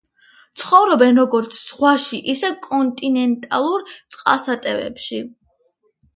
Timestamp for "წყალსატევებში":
4.17-5.23